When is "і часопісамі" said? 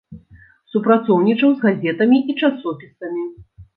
2.33-3.23